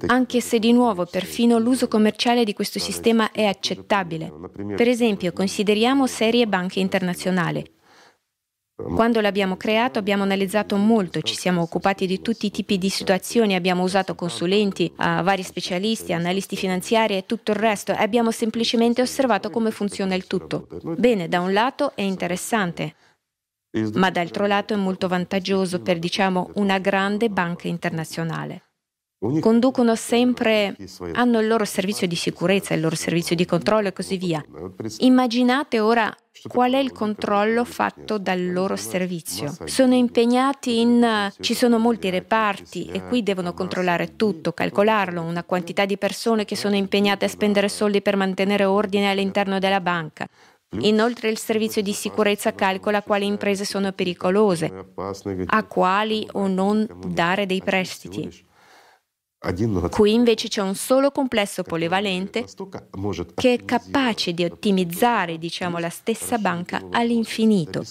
Anche 0.07 0.41
se 0.41 0.59
di 0.59 0.73
nuovo 0.73 1.05
perfino 1.05 1.59
l'uso 1.59 1.89
commerciale 1.89 2.45
di 2.45 2.55
questo 2.55 2.79
sistema 2.79 3.33
è 3.33 3.45
accettabile. 3.45 4.33
Per 4.77 4.89
esempio, 4.89 5.33
consideriamo 5.33 6.07
serie 6.07 6.47
banche 6.47 6.81
internazionali. 6.81 7.65
Quando 8.75 9.21
l'abbiamo 9.21 9.57
creato 9.57 9.99
abbiamo 9.99 10.23
analizzato 10.23 10.77
molto, 10.77 11.21
ci 11.21 11.37
siamo 11.37 11.61
occupati 11.61 12.07
di 12.07 12.21
tutti 12.21 12.47
i 12.47 12.51
tipi 12.51 12.79
di 12.79 12.89
situazioni, 12.89 13.55
abbiamo 13.55 13.83
usato 13.83 14.15
consulenti, 14.15 14.93
vari 14.97 15.43
specialisti, 15.43 16.13
analisti 16.13 16.57
finanziari 16.57 17.17
e 17.17 17.27
tutto 17.27 17.53
il 17.53 17.59
resto 17.59 17.93
e 17.93 18.03
abbiamo 18.03 18.31
semplicemente 18.31 19.03
osservato 19.03 19.51
come 19.51 19.71
funziona 19.71 20.15
il 20.15 20.27
tutto. 20.27 20.67
Bene, 20.97 21.29
da 21.29 21.41
un 21.41 21.53
lato 21.53 21.95
è 21.95 22.03
interessante, 22.03 22.95
ma 23.95 24.11
d'altro 24.11 24.47
lato 24.47 24.75
è 24.75 24.77
molto 24.77 25.07
vantaggioso 25.07 25.81
per, 25.81 25.99
diciamo, 25.99 26.51
una 26.55 26.79
grande 26.79 27.29
banca 27.29 27.69
internazionale. 27.69 28.72
Conducono 29.41 29.95
sempre, 29.95 30.77
hanno 31.13 31.39
il 31.39 31.47
loro 31.47 31.65
servizio 31.65 32.09
di 32.09 32.17
sicurezza, 32.17 32.75
il 32.75 32.81
loro 32.81 32.97
servizio 32.97 33.37
di 33.37 33.47
controllo 33.47 33.87
e 33.87 33.93
così 33.93 34.17
via. 34.17 34.45
Immaginate 34.99 35.79
ora 35.79 36.13
qual 36.49 36.73
è 36.73 36.79
il 36.79 36.91
controllo 36.91 37.65
fatto 37.65 38.19
dal 38.19 38.53
loro 38.53 38.75
servizio. 38.75 39.55
Sono 39.65 39.95
impegnati 39.95 40.81
in... 40.81 41.31
ci 41.39 41.55
sono 41.55 41.79
molti 41.79 42.11
reparti 42.11 42.87
e 42.87 43.05
qui 43.07 43.23
devono 43.23 43.55
controllare 43.55 44.17
tutto, 44.17 44.53
calcolarlo, 44.53 45.23
una 45.23 45.45
quantità 45.45 45.85
di 45.85 45.97
persone 45.97 46.45
che 46.45 46.57
sono 46.57 46.75
impegnate 46.75 47.27
a 47.27 47.29
spendere 47.29 47.69
soldi 47.69 48.03
per 48.03 48.17
mantenere 48.17 48.65
ordine 48.65 49.09
all'interno 49.09 49.61
della 49.61 49.81
banca. 49.81 50.27
Inoltre 50.81 51.29
il 51.29 51.39
servizio 51.39 51.81
di 51.81 51.93
sicurezza 51.93 52.55
calcola 52.55 53.03
quali 53.03 53.27
imprese 53.27 53.65
sono 53.65 53.93
pericolose, 53.93 54.73
a 55.47 55.65
quali 55.65 56.27
o 56.33 56.49
non 56.49 56.89
dare 57.07 57.47
dei 57.47 57.63
prestiti. 57.63 58.51
Qui 59.91 60.13
invece 60.13 60.47
c'è 60.49 60.63
un 60.63 60.77
solo 60.77 61.11
complesso 61.11 61.65
polivalente 61.65 62.45
che 63.35 63.55
è 63.55 63.65
capace 63.65 64.33
di 64.33 64.45
ottimizzare, 64.45 65.37
diciamo, 65.37 65.79
la 65.79 65.91
stessa 65.91 66.39
banca 66.39 66.81
all'infinito. 66.91 67.85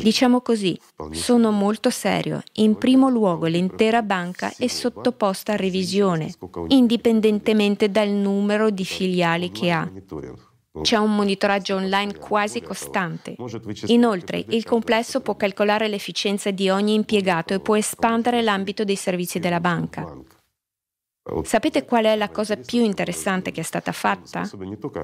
Diciamo 0.00 0.40
così, 0.40 0.78
sono 1.10 1.50
molto 1.50 1.90
serio. 1.90 2.42
In 2.54 2.78
primo 2.78 3.08
luogo 3.08 3.46
l'intera 3.46 4.02
banca 4.02 4.52
è 4.56 4.66
sottoposta 4.68 5.54
a 5.54 5.56
revisione, 5.56 6.32
indipendentemente 6.68 7.90
dal 7.90 8.08
numero 8.08 8.70
di 8.70 8.84
filiali 8.84 9.50
che 9.50 9.70
ha. 9.70 9.90
C'è 10.80 10.96
un 10.96 11.14
monitoraggio 11.14 11.76
online 11.76 12.16
quasi 12.16 12.62
costante. 12.62 13.36
Inoltre, 13.88 14.42
il 14.48 14.64
complesso 14.64 15.20
può 15.20 15.36
calcolare 15.36 15.86
l'efficienza 15.86 16.50
di 16.50 16.70
ogni 16.70 16.94
impiegato 16.94 17.52
e 17.52 17.60
può 17.60 17.76
espandere 17.76 18.40
l'ambito 18.40 18.82
dei 18.82 18.96
servizi 18.96 19.38
della 19.38 19.60
banca. 19.60 20.10
Sapete 21.44 21.84
qual 21.84 22.04
è 22.04 22.16
la 22.16 22.30
cosa 22.30 22.56
più 22.56 22.82
interessante 22.82 23.52
che 23.52 23.60
è 23.60 23.64
stata 23.64 23.92
fatta? 23.92 24.42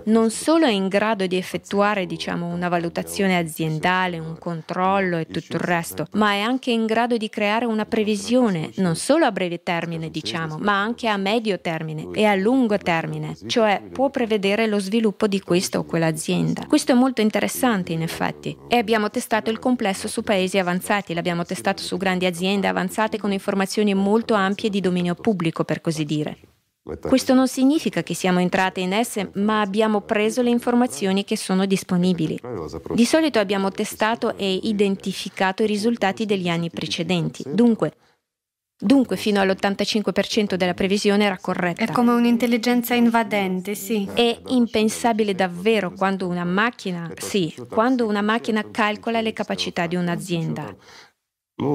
Non 0.07 0.31
solo 0.31 0.67
è 0.67 0.71
in 0.71 0.89
grado 0.89 1.29
di 1.29 1.37
effettuare, 1.37 2.07
diciamo, 2.07 2.47
una 2.47 2.69
valutazione 2.69 3.39
aziendale, 3.39 4.19
un 4.19 4.37
controllo 4.37 5.17
e 5.19 5.27
tutto 5.27 5.55
il 5.55 5.63
resto, 5.63 6.07
ma 6.15 6.33
è 6.33 6.41
anche 6.41 6.73
in 6.73 6.87
grado 6.87 7.17
di 7.17 7.29
creare 7.29 7.67
una 7.67 7.87
previsione, 7.87 8.73
non 8.79 8.97
solo 8.97 9.27
a 9.27 9.31
breve 9.31 9.63
termine, 9.63 10.11
diciamo, 10.11 10.59
ma 10.59 10.83
anche 10.83 11.07
a 11.07 11.17
medio 11.17 11.61
termine 11.61 12.09
e 12.13 12.25
a 12.25 12.35
lungo 12.35 12.77
termine, 12.79 13.37
cioè 13.47 13.81
può 13.93 14.11
prevedere 14.11 14.67
lo 14.67 14.81
sviluppo 14.81 15.29
di 15.29 15.41
questa 15.41 15.79
o 15.79 15.85
quell'azienda. 15.85 16.67
Questo 16.67 16.91
è 16.91 16.97
molto 16.97 17.21
interessante 17.21 17.93
in 17.93 18.03
effetti 18.03 18.59
e 18.67 18.77
abbiamo 18.77 19.09
testato 19.09 19.51
il 19.51 19.61
complesso 19.61 20.09
su 20.09 20.23
paesi 20.23 20.59
avanzati, 20.59 21.15
l'abbiamo 21.15 21.45
testato 21.45 21.81
su 21.81 21.97
grandi 21.97 22.27
aziende 22.27 22.67
avanzate 22.67 23.19
con 23.19 23.31
informazioni 23.31 23.95
molto 23.95 24.35
ampie 24.35 24.69
di 24.69 24.81
dominio 24.81 25.15
pubblico, 25.15 25.63
per 25.63 25.81
così 25.81 26.07
dire. 26.09 26.39
Questo 27.01 27.35
non 27.35 27.49
significa 27.49 28.03
che 28.03 28.15
siamo 28.15 28.41
entrate 28.41 28.81
in 28.81 28.95
esse, 28.95 29.31
ma 29.35 29.61
abbiamo 29.61 30.01
preso 30.01 30.41
le 30.41 30.49
informazioni 30.49 31.23
che 31.23 31.37
sono 31.37 31.67
disponibili. 31.67 32.41
Di 32.95 33.05
solito 33.05 33.39
abbiamo 33.39 33.71
testato 33.71 34.37
e 34.39 34.61
identificato 34.63 35.63
i 35.63 35.67
risultati 35.67 36.25
degli 36.25 36.49
anni 36.49 36.71
precedenti. 36.71 37.45
Dunque, 37.47 37.93
Dunque, 38.81 39.17
fino 39.17 39.41
all'85% 39.41 40.55
della 40.55 40.73
previsione 40.73 41.25
era 41.25 41.37
corretta. 41.37 41.83
È 41.83 41.91
come 41.91 42.13
un'intelligenza 42.13 42.95
invadente, 42.95 43.75
sì. 43.75 44.09
È 44.15 44.41
impensabile 44.47 45.35
davvero 45.35 45.91
quando 45.91 46.29
una 46.29 46.45
macchina, 46.45 47.11
sì, 47.17 47.53
quando 47.69 48.07
una 48.07 48.23
macchina 48.23 48.65
calcola 48.71 49.21
le 49.21 49.33
capacità 49.33 49.89
di 49.89 49.97
un'azienda. 49.97 50.77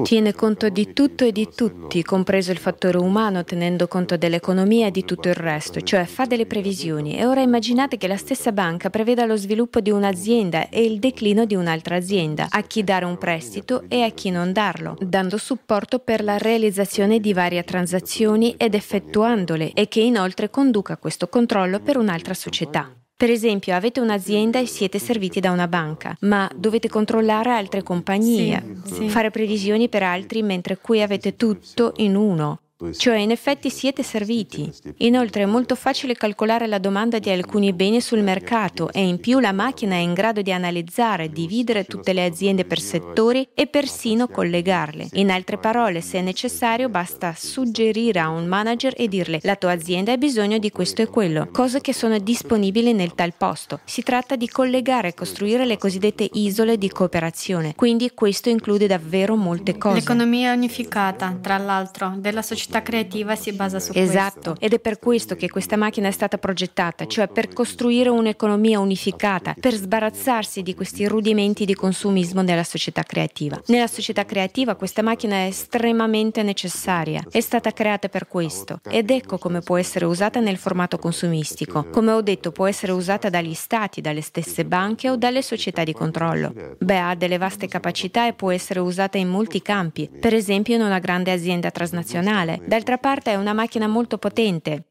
Tiene 0.02 0.32
conto 0.32 0.70
di 0.70 0.94
tutto 0.94 1.26
e 1.26 1.32
di 1.32 1.46
tutti, 1.54 2.02
compreso 2.02 2.50
il 2.50 2.56
fattore 2.56 2.96
umano, 2.96 3.44
tenendo 3.44 3.86
conto 3.86 4.16
dell'economia 4.16 4.86
e 4.86 4.90
di 4.90 5.04
tutto 5.04 5.28
il 5.28 5.34
resto, 5.34 5.82
cioè 5.82 6.06
fa 6.06 6.24
delle 6.24 6.46
previsioni. 6.46 7.18
E 7.18 7.26
ora 7.26 7.42
immaginate 7.42 7.98
che 7.98 8.08
la 8.08 8.16
stessa 8.16 8.50
banca 8.50 8.88
preveda 8.88 9.26
lo 9.26 9.36
sviluppo 9.36 9.80
di 9.80 9.90
un'azienda 9.90 10.70
e 10.70 10.82
il 10.82 10.98
declino 10.98 11.44
di 11.44 11.54
un'altra 11.54 11.96
azienda, 11.96 12.46
a 12.48 12.62
chi 12.62 12.82
dare 12.82 13.04
un 13.04 13.18
prestito 13.18 13.84
e 13.88 14.00
a 14.00 14.08
chi 14.08 14.30
non 14.30 14.54
darlo, 14.54 14.96
dando 14.98 15.36
supporto 15.36 15.98
per 15.98 16.24
la 16.24 16.38
realizzazione 16.38 17.20
di 17.20 17.34
varie 17.34 17.62
transazioni 17.62 18.54
ed 18.56 18.74
effettuandole, 18.74 19.74
e 19.74 19.86
che 19.88 20.00
inoltre 20.00 20.48
conduca 20.48 20.96
questo 20.96 21.28
controllo 21.28 21.80
per 21.80 21.98
un'altra 21.98 22.32
società. 22.32 22.90
Per 23.16 23.30
esempio, 23.30 23.76
avete 23.76 24.00
un'azienda 24.00 24.58
e 24.58 24.66
siete 24.66 24.98
serviti 24.98 25.38
da 25.38 25.52
una 25.52 25.68
banca, 25.68 26.16
ma 26.20 26.50
dovete 26.54 26.88
controllare 26.88 27.50
altre 27.50 27.82
compagnie, 27.82 28.80
sì, 28.84 28.94
sì. 28.94 29.08
fare 29.08 29.30
previsioni 29.30 29.88
per 29.88 30.02
altri 30.02 30.42
mentre 30.42 30.78
qui 30.78 31.00
avete 31.00 31.36
tutto 31.36 31.92
in 31.96 32.16
uno. 32.16 32.58
Cioè, 32.92 33.16
in 33.16 33.30
effetti 33.30 33.70
siete 33.70 34.02
serviti. 34.02 34.70
Inoltre 34.98 35.42
è 35.42 35.46
molto 35.46 35.74
facile 35.74 36.14
calcolare 36.14 36.66
la 36.66 36.78
domanda 36.78 37.18
di 37.18 37.30
alcuni 37.30 37.72
beni 37.72 38.00
sul 38.00 38.20
mercato 38.20 38.90
e 38.92 39.06
in 39.06 39.20
più 39.20 39.38
la 39.38 39.52
macchina 39.52 39.94
è 39.94 39.98
in 39.98 40.12
grado 40.12 40.42
di 40.42 40.52
analizzare, 40.52 41.30
dividere 41.30 41.84
tutte 41.84 42.12
le 42.12 42.24
aziende 42.24 42.64
per 42.64 42.80
settori 42.80 43.48
e 43.54 43.66
persino 43.66 44.28
collegarle. 44.28 45.08
In 45.12 45.30
altre 45.30 45.58
parole, 45.58 46.00
se 46.00 46.18
è 46.18 46.22
necessario, 46.22 46.88
basta 46.88 47.34
suggerire 47.36 48.20
a 48.20 48.28
un 48.28 48.46
manager 48.46 48.94
e 48.96 49.08
dirle 49.08 49.40
la 49.42 49.56
tua 49.56 49.72
azienda 49.72 50.12
ha 50.12 50.16
bisogno 50.16 50.58
di 50.58 50.70
questo 50.70 51.02
e 51.02 51.06
quello, 51.06 51.48
cose 51.50 51.80
che 51.80 51.92
sono 51.92 52.18
disponibili 52.18 52.92
nel 52.92 53.14
tal 53.14 53.34
posto. 53.36 53.80
Si 53.84 54.02
tratta 54.02 54.36
di 54.36 54.48
collegare 54.48 55.08
e 55.08 55.14
costruire 55.14 55.64
le 55.64 55.78
cosiddette 55.78 56.28
isole 56.34 56.78
di 56.78 56.88
cooperazione. 56.88 57.74
Quindi 57.74 58.12
questo 58.14 58.48
include 58.48 58.86
davvero 58.86 59.36
molte 59.36 59.76
cose. 59.76 60.00
L'economia 60.00 60.52
unificata, 60.52 61.36
tra 61.40 61.58
l'altro, 61.58 62.14
della 62.16 62.42
società 62.42 62.73
società 62.74 62.82
creativa 62.82 63.36
si 63.36 63.52
basa 63.52 63.78
su 63.78 63.92
esatto. 63.94 64.40
questo. 64.40 64.56
ed 64.58 64.72
è 64.72 64.78
per 64.80 64.98
questo 64.98 65.36
che 65.36 65.48
questa 65.48 65.76
macchina 65.76 66.08
è 66.08 66.10
stata 66.10 66.38
progettata, 66.38 67.06
cioè 67.06 67.28
per 67.28 67.52
costruire 67.52 68.08
un'economia 68.08 68.80
unificata, 68.80 69.54
per 69.58 69.74
sbarazzarsi 69.74 70.62
di 70.62 70.74
questi 70.74 71.06
rudimenti 71.06 71.64
di 71.64 71.74
consumismo 71.74 72.42
nella 72.42 72.64
società 72.64 73.02
creativa. 73.02 73.60
Nella 73.66 73.86
società 73.86 74.24
creativa 74.24 74.74
questa 74.74 75.02
macchina 75.02 75.36
è 75.36 75.46
estremamente 75.46 76.42
necessaria, 76.42 77.22
è 77.30 77.40
stata 77.40 77.72
creata 77.72 78.08
per 78.08 78.26
questo 78.26 78.80
ed 78.88 79.10
ecco 79.10 79.38
come 79.38 79.60
può 79.60 79.76
essere 79.76 80.04
usata 80.04 80.40
nel 80.40 80.56
formato 80.56 80.98
consumistico. 80.98 81.86
Come 81.90 82.12
ho 82.12 82.22
detto, 82.22 82.50
può 82.50 82.66
essere 82.66 82.92
usata 82.92 83.28
dagli 83.28 83.54
stati, 83.54 84.00
dalle 84.00 84.22
stesse 84.22 84.64
banche 84.64 85.10
o 85.10 85.16
dalle 85.16 85.42
società 85.42 85.84
di 85.84 85.92
controllo. 85.92 86.74
Beh, 86.78 86.98
ha 86.98 87.14
delle 87.14 87.38
vaste 87.38 87.68
capacità 87.68 88.26
e 88.26 88.32
può 88.32 88.50
essere 88.50 88.80
usata 88.80 89.18
in 89.18 89.28
molti 89.28 89.62
campi, 89.62 90.08
per 90.08 90.34
esempio 90.34 90.74
in 90.74 90.82
una 90.82 90.98
grande 90.98 91.30
azienda 91.30 91.70
transnazionale, 91.70 92.62
D'altra 92.66 92.98
parte 92.98 93.32
è 93.32 93.36
una 93.36 93.52
macchina 93.52 93.86
molto 93.86 94.18
potente. 94.18 94.84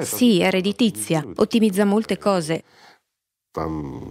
Sì, 0.00 0.40
è 0.40 0.50
redditizia, 0.50 1.24
ottimizza 1.36 1.84
molte 1.84 2.18
cose. 2.18 2.64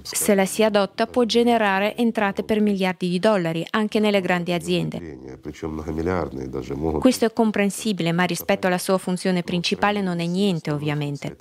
Se 0.02 0.36
la 0.36 0.46
si 0.46 0.64
adotta 0.64 1.06
può 1.06 1.24
generare 1.24 1.96
entrate 1.96 2.44
per 2.44 2.60
miliardi 2.60 3.10
di 3.10 3.20
dollari 3.20 3.66
anche 3.70 4.00
nelle 4.00 4.20
grandi 4.20 4.52
aziende. 4.52 5.40
Questo 7.00 7.26
è 7.26 7.34
comprensibile, 7.34 8.12
ma 8.12 8.24
rispetto 8.24 8.68
alla 8.68 8.78
sua 8.78 8.98
funzione 8.98 9.44
principale 9.44 10.02
non 10.02 10.20
è 10.20 10.26
niente, 10.26 10.72
ovviamente. 10.72 11.38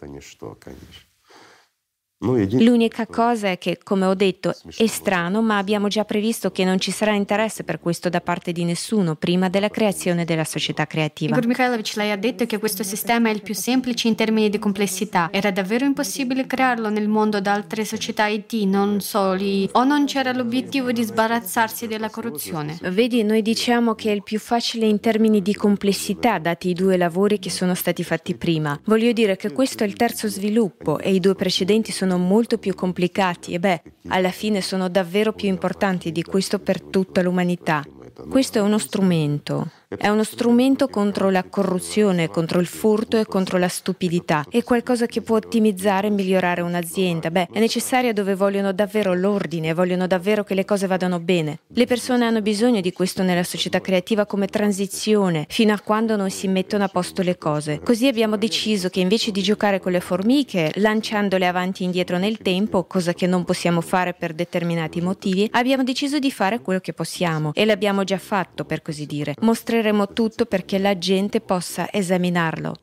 L'unica 2.19 3.07
cosa 3.07 3.49
è 3.49 3.59
che, 3.59 3.79
come 3.83 4.07
ho 4.07 4.15
detto, 4.15 4.55
è 4.75 4.87
strano, 4.87 5.43
ma 5.43 5.59
abbiamo 5.59 5.89
già 5.89 6.07
previsto 6.07 6.51
che 6.51 6.65
non 6.65 6.81
ci 6.81 6.91
sarà 6.91 7.13
interesse 7.13 7.63
per 7.63 7.79
questo 7.79 8.09
da 8.09 8.23
parte 8.23 8.53
di 8.53 8.65
nessuno 8.65 9.17
prima 9.17 9.51
della 9.51 9.69
creazione 9.69 10.25
della 10.25 10.45
società 10.45 10.87
creativa. 10.87 11.37
Igor 11.37 11.47
Mikhailovich, 11.47 11.95
lei 11.97 12.11
ha 12.11 12.17
detto 12.17 12.47
che 12.47 12.59
questo 12.59 12.83
sistema 12.83 13.29
è 13.29 13.33
il 13.33 13.43
più 13.43 13.53
semplice 13.53 14.09
in 14.09 14.15
termini 14.15 14.49
di 14.49 14.59
complessità. 14.59 15.29
Era 15.31 15.51
davvero 15.51 15.85
impossibile 15.85 16.47
crearlo 16.47 16.89
nel 16.89 17.07
mondo 17.07 17.39
da 17.43 17.53
altre 17.53 17.85
società 17.85 18.29
IT, 18.29 18.51
non 18.63 19.03
soli, 19.03 19.69
o 19.73 19.85
non 19.85 20.07
c'era 20.07 20.33
l'obiettivo 20.33 20.93
di 20.93 21.03
sbarazzarsi 21.03 21.87
della 21.87 22.09
corruzione? 22.09 22.79
Vedi, 22.81 23.25
noi 23.25 23.43
diciamo 23.43 23.95
che 23.95 24.11
è 24.11 24.15
il 24.15 24.23
più 24.23 24.39
facile 24.39 24.87
in 24.87 25.01
termini 25.01 25.43
di 25.43 25.55
complessità, 25.55 26.39
dati 26.39 26.71
i 26.71 26.73
due 26.73 26.97
lavori 26.97 27.39
che 27.39 27.51
sono 27.51 27.75
stati 27.75 28.03
fatti 28.03 28.35
prima. 28.37 28.81
Voglio 28.87 29.13
dire 29.13 29.37
che 29.37 29.53
questo 29.53 29.85
è 29.85 29.87
il 29.87 29.97
terzo 29.97 30.29
sviluppo 30.29 30.99
e 30.99 31.13
i 31.13 31.21
due 31.21 31.35
precedenti 31.35 31.93
sono 31.93 32.05
sono 32.07 32.19
molto 32.19 32.57
più 32.59 32.73
complicati 32.75 33.53
e 33.53 33.59
beh, 33.59 33.83
alla 34.09 34.31
fine 34.31 34.61
sono 34.61 34.89
davvero 34.89 35.33
più 35.33 35.49
importanti 35.49 36.13
di 36.13 36.23
questo 36.23 36.61
per 36.61 36.81
tutta 36.81 37.21
l'umanità. 37.21 37.85
Questo 38.31 38.59
è 38.59 38.63
uno 38.63 38.79
strumento. 38.79 39.71
È 39.99 40.09
uno 40.09 40.25
strumento 40.25 40.89
contro 40.89 41.31
la 41.31 41.45
corruzione, 41.45 42.29
contro 42.29 42.61
il 42.61 42.67
furto 42.67 43.19
e 43.19 43.25
contro 43.25 43.59
la 43.59 43.69
stupidità. 43.69 44.45
È 44.49 44.63
qualcosa 44.63 45.07
che 45.07 45.23
può 45.23 45.37
ottimizzare 45.37 46.09
e 46.09 46.11
migliorare 46.11 46.61
un'azienda. 46.61 47.31
Beh, 47.31 47.49
è 47.53 47.59
necessaria 47.59 48.13
dove 48.13 48.35
vogliono 48.35 48.73
davvero 48.73 49.15
l'ordine, 49.15 49.75
vogliono 49.75 50.07
davvero 50.07 50.45
che 50.45 50.55
le 50.55 50.65
cose 50.65 50.87
vadano 50.87 51.19
bene. 51.19 51.61
Le 51.69 51.87
persone 51.87 52.25
hanno 52.25 52.43
bisogno 52.43 52.81
di 52.81 52.93
questo 52.93 53.23
nella 53.23 53.43
società 53.43 53.81
creativa 53.81 54.27
come 54.27 54.47
transizione, 54.47 55.47
fino 55.49 55.73
a 55.73 55.81
quando 55.81 56.17
non 56.17 56.31
si 56.31 56.49
mettono 56.49 56.85
a 56.85 56.89
posto 56.89 57.23
le 57.23 57.39
cose. 57.39 57.81
Così 57.83 58.07
abbiamo 58.07 58.37
deciso 58.37 58.89
che 58.89 59.01
invece 59.01 59.31
di 59.31 59.43
giocare 59.43 59.81
con 59.81 59.93
le 59.93 60.01
formiche, 60.01 60.73
lanciandole 60.77 61.47
avanti 61.47 61.83
e 61.83 61.87
indietro 61.87 62.19
nel 62.19 62.39
tempo, 62.39 62.85
cosa 62.85 63.15
che 63.15 63.27
non 63.27 63.45
possiamo 63.45 63.81
fare 63.81 64.15
per 64.15 64.35
determinati 64.35 65.01
motivi, 65.01 65.49
abbiamo 65.53 65.83
deciso 65.83 66.19
di 66.19 66.31
fare 66.31 66.61
quello 66.61 66.81
che 66.81 66.93
possiamo 66.93 67.53
e 67.55 67.65
l'abbiamo 67.65 68.05
già 68.05 68.19
fatto, 68.19 68.65
per 68.65 68.83
così 68.83 69.07
dire. 69.07 69.35
Mostrare 69.41 69.86
mostreremo 69.93 70.13
tutto 70.13 70.47
perché 70.47 70.79
la 70.79 70.99
gente 70.99 71.41
possa 71.41 71.89
esaminarlo. 71.91 72.75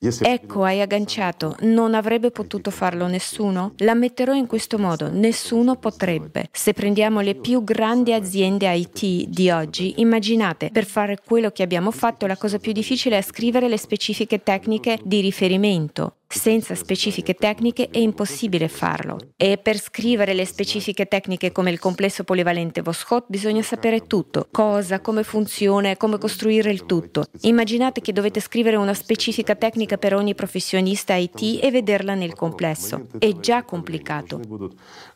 Ecco, 0.00 0.62
hai 0.62 0.80
agganciato. 0.80 1.56
Non 1.62 1.92
avrebbe 1.92 2.30
potuto 2.30 2.70
farlo 2.70 3.08
nessuno? 3.08 3.72
La 3.78 3.94
metterò 3.94 4.32
in 4.32 4.46
questo 4.46 4.78
modo. 4.78 5.10
Nessuno 5.10 5.74
potrebbe. 5.74 6.48
Se 6.52 6.72
prendiamo 6.72 7.18
le 7.18 7.34
più 7.34 7.64
grandi 7.64 8.12
aziende 8.12 8.72
IT 8.72 9.28
di 9.28 9.50
oggi, 9.50 9.94
immaginate, 9.96 10.70
per 10.70 10.84
fare 10.84 11.18
quello 11.24 11.50
che 11.50 11.64
abbiamo 11.64 11.90
fatto, 11.90 12.26
la 12.26 12.36
cosa 12.36 12.60
più 12.60 12.70
difficile 12.70 13.18
è 13.18 13.22
scrivere 13.22 13.68
le 13.68 13.76
specifiche 13.76 14.40
tecniche 14.44 15.00
di 15.02 15.20
riferimento. 15.20 16.18
Senza 16.30 16.74
specifiche 16.74 17.32
tecniche 17.32 17.88
è 17.90 17.96
impossibile 17.96 18.68
farlo. 18.68 19.16
E 19.34 19.56
per 19.56 19.78
scrivere 19.78 20.34
le 20.34 20.44
specifiche 20.44 21.06
tecniche 21.06 21.52
come 21.52 21.70
il 21.70 21.78
complesso 21.78 22.22
polivalente 22.22 22.82
Voskhod 22.82 23.24
bisogna 23.28 23.62
sapere 23.62 24.06
tutto, 24.06 24.46
cosa, 24.50 25.00
come 25.00 25.22
funziona 25.22 25.88
e 25.88 25.96
come 25.96 26.18
costruire 26.18 26.70
il 26.70 26.84
tutto. 26.84 27.24
Immaginate 27.40 28.02
che 28.02 28.12
dovete 28.12 28.40
scrivere 28.40 28.76
una 28.76 28.92
specifica 28.92 29.54
tecnica 29.54 29.96
per 29.96 30.14
ogni 30.14 30.34
professionista 30.34 31.14
IT 31.14 31.60
e 31.62 31.70
vederla 31.70 32.14
nel 32.14 32.34
complesso. 32.34 33.06
È 33.18 33.32
già 33.40 33.62
complicato. 33.62 34.38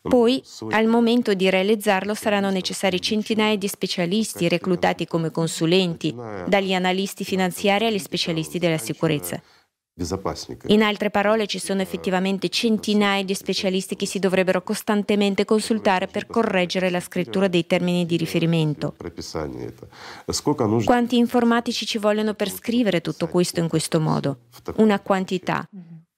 Poi, 0.00 0.42
al 0.71 0.87
momento 0.87 1.35
di 1.35 1.50
realizzarlo, 1.50 2.14
saranno 2.14 2.49
necessari 2.49 3.02
centinaia 3.02 3.57
di 3.57 3.69
specialisti 3.69 4.49
reclutati 4.49 5.07
come 5.07 5.31
consulenti, 5.31 6.14
dagli 6.47 6.73
analisti 6.73 7.23
finanziari 7.23 7.85
agli 7.85 7.99
specialisti 7.99 8.59
della 8.59 8.78
sicurezza. 8.78 9.38
In 10.69 10.83
altre 10.83 11.11
parole, 11.11 11.47
ci 11.47 11.59
sono 11.59 11.83
effettivamente 11.83 12.49
centinaia 12.49 13.23
di 13.23 13.35
specialisti 13.35 13.95
che 13.95 14.07
si 14.07 14.19
dovrebbero 14.19 14.63
costantemente 14.63 15.45
consultare 15.45 16.07
per 16.07 16.27
correggere 16.27 16.89
la 16.89 17.01
scrittura 17.01 17.47
dei 17.47 17.67
termini 17.67 18.07
di 18.07 18.17
riferimento. 18.17 18.95
Quanti 20.85 21.19
informatici 21.19 21.85
ci 21.85 21.99
vogliono 21.99 22.33
per 22.33 22.51
scrivere 22.51 23.03
tutto 23.03 23.29
questo 23.29 23.61
in 23.61 23.69
questo 23.69 24.01
modo? 24.01 24.39
Una 24.77 24.99
quantità. 24.99 25.69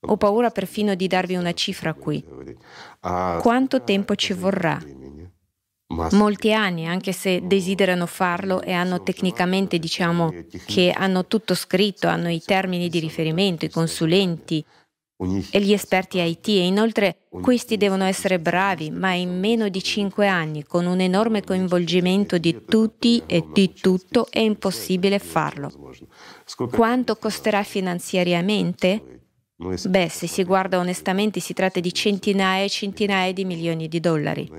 Ho 0.06 0.16
paura 0.16 0.50
perfino 0.50 0.94
di 0.94 1.08
darvi 1.08 1.34
una 1.34 1.52
cifra 1.52 1.94
qui. 1.94 2.24
Quanto 3.40 3.82
tempo 3.82 4.14
ci 4.14 4.34
vorrà? 4.34 4.80
Molti 6.12 6.52
anni, 6.52 6.86
anche 6.86 7.12
se 7.12 7.40
desiderano 7.44 8.06
farlo 8.06 8.62
e 8.62 8.72
hanno 8.72 9.02
tecnicamente, 9.02 9.78
diciamo, 9.78 10.32
che 10.66 10.90
hanno 10.90 11.26
tutto 11.26 11.54
scritto, 11.54 12.08
hanno 12.08 12.30
i 12.30 12.40
termini 12.40 12.88
di 12.88 12.98
riferimento, 12.98 13.64
i 13.64 13.70
consulenti 13.70 14.64
e 15.50 15.60
gli 15.60 15.72
esperti 15.72 16.18
IT 16.18 16.48
e 16.48 16.66
inoltre 16.66 17.18
questi 17.28 17.76
devono 17.76 18.04
essere 18.04 18.40
bravi, 18.40 18.90
ma 18.90 19.12
in 19.12 19.38
meno 19.38 19.68
di 19.68 19.82
cinque 19.82 20.26
anni, 20.26 20.64
con 20.64 20.86
un 20.86 21.00
enorme 21.00 21.42
coinvolgimento 21.42 22.36
di 22.38 22.64
tutti 22.66 23.22
e 23.26 23.44
di 23.52 23.72
tutto, 23.72 24.26
è 24.28 24.40
impossibile 24.40 25.18
farlo. 25.18 25.70
Quanto 26.70 27.16
costerà 27.16 27.62
finanziariamente? 27.62 29.23
Beh, 29.56 30.08
se 30.08 30.26
si 30.26 30.42
guarda 30.42 30.78
onestamente 30.78 31.38
si 31.38 31.52
tratta 31.52 31.78
di 31.78 31.94
centinaia 31.94 32.64
e 32.64 32.68
centinaia 32.68 33.32
di 33.32 33.44
milioni 33.44 33.86
di 33.86 34.00
dollari. 34.00 34.50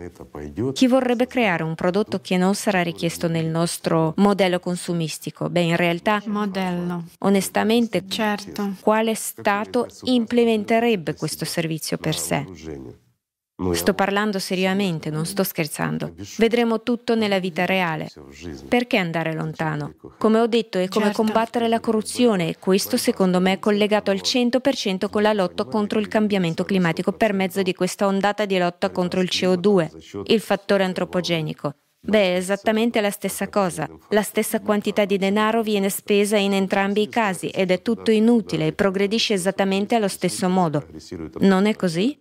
Chi 0.72 0.88
vorrebbe 0.88 1.28
creare 1.28 1.64
un 1.64 1.76
prodotto 1.76 2.22
che 2.22 2.38
non 2.38 2.56
sarà 2.56 2.82
richiesto 2.82 3.28
nel 3.28 3.46
nostro 3.46 4.14
modello 4.18 4.60
consumistico? 4.60 5.50
Beh, 5.50 5.62
in 5.62 5.76
realtà, 5.76 6.22
modello. 6.28 7.04
onestamente, 7.20 8.08
certo. 8.08 8.76
quale 8.80 9.16
Stato 9.16 9.88
implementerebbe 10.04 11.16
questo 11.16 11.44
servizio 11.44 11.98
per 11.98 12.16
sé? 12.16 13.04
Sto 13.72 13.94
parlando 13.94 14.38
seriamente, 14.38 15.10
non 15.10 15.26
sto 15.26 15.44
scherzando. 15.44 16.14
Vedremo 16.38 16.84
tutto 16.84 17.16
nella 17.16 17.40
vita 17.40 17.64
reale. 17.66 18.10
Perché 18.68 18.98
andare 18.98 19.34
lontano? 19.34 19.96
Come 20.18 20.40
ho 20.40 20.48
detto, 20.48 20.78
è 20.78 20.90
come 20.90 21.06
certo. 21.06 21.24
combattere 21.24 21.70
la 21.70 21.80
corruzione 21.80 22.50
e 22.50 22.58
questo 22.60 22.98
secondo 22.98 23.40
me 23.40 23.54
è 23.54 23.60
collegato 23.60 24.12
al 24.12 24.20
100% 24.22 25.10
con 25.10 25.22
la 25.22 25.32
lotta 25.32 25.64
contro 25.64 26.00
il 26.00 26.10
cambiamento 26.10 26.66
climatico 26.66 27.14
per 27.14 27.32
mezzo 27.32 27.62
di 27.62 27.74
questa 27.74 28.08
ondata 28.08 28.44
di 28.44 28.58
lotta 28.58 28.90
contro 28.90 29.22
il 29.22 29.30
CO2, 29.32 30.24
il 30.26 30.40
fattore 30.42 30.84
antropogenico. 30.84 31.76
Beh, 32.02 32.34
è 32.34 32.38
esattamente 32.38 33.00
la 33.00 33.10
stessa 33.10 33.48
cosa. 33.48 33.90
La 34.10 34.22
stessa 34.22 34.60
quantità 34.60 35.06
di 35.06 35.18
denaro 35.18 35.64
viene 35.64 35.90
spesa 35.90 36.36
in 36.36 36.54
entrambi 36.54 37.04
i 37.04 37.10
casi 37.10 37.48
ed 37.48 37.72
è 37.72 37.82
tutto 37.82 38.12
inutile 38.12 38.68
e 38.68 38.74
progredisce 38.74 39.34
esattamente 39.34 39.96
allo 39.96 40.10
stesso 40.10 40.48
modo. 40.50 40.86
Non 41.40 41.66
è 41.66 41.76
così? 41.76 42.20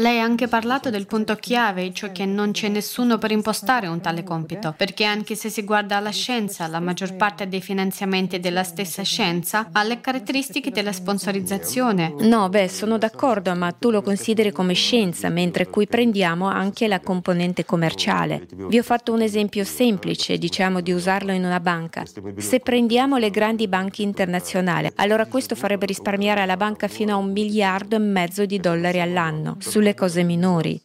Lei 0.00 0.18
ha 0.18 0.24
anche 0.24 0.48
parlato 0.48 0.88
del 0.88 1.04
punto 1.04 1.34
chiave, 1.34 1.92
cioè 1.92 2.10
che 2.10 2.24
non 2.24 2.52
c'è 2.52 2.68
nessuno 2.68 3.18
per 3.18 3.32
impostare 3.32 3.86
un 3.86 4.00
tale 4.00 4.24
compito, 4.24 4.72
perché 4.74 5.04
anche 5.04 5.34
se 5.34 5.50
si 5.50 5.62
guarda 5.62 5.98
alla 5.98 6.10
scienza, 6.10 6.66
la 6.68 6.80
maggior 6.80 7.16
parte 7.16 7.48
dei 7.48 7.60
finanziamenti 7.60 8.40
della 8.40 8.62
stessa 8.62 9.02
scienza 9.02 9.68
ha 9.70 9.82
le 9.82 10.00
caratteristiche 10.00 10.70
della 10.70 10.92
sponsorizzazione. 10.92 12.14
No, 12.20 12.48
beh, 12.48 12.66
sono 12.68 12.96
d'accordo, 12.96 13.54
ma 13.54 13.72
tu 13.72 13.90
lo 13.90 14.00
consideri 14.00 14.52
come 14.52 14.72
scienza, 14.72 15.28
mentre 15.28 15.66
qui 15.66 15.86
prendiamo 15.86 16.46
anche 16.46 16.88
la 16.88 17.00
componente 17.00 17.66
commerciale. 17.66 18.46
Vi 18.50 18.78
ho 18.78 18.82
fatto 18.82 19.12
un 19.12 19.20
esempio 19.20 19.64
semplice, 19.64 20.38
diciamo 20.38 20.80
di 20.80 20.92
usarlo 20.92 21.32
in 21.32 21.44
una 21.44 21.60
banca. 21.60 22.04
Se 22.38 22.60
prendiamo 22.60 23.18
le 23.18 23.28
grandi 23.28 23.68
banche 23.68 24.00
internazionali, 24.00 24.90
allora 24.94 25.26
questo 25.26 25.54
farebbe 25.54 25.84
risparmiare 25.84 26.40
alla 26.40 26.56
banca 26.56 26.88
fino 26.88 27.12
a 27.12 27.16
un 27.16 27.32
miliardo 27.32 27.96
e 27.96 27.98
mezzo 27.98 28.46
di 28.46 28.58
dollari 28.58 28.98
all'anno 28.98 29.58
sulle 29.58 29.88
cose 29.94 30.22
minori. 30.22 30.80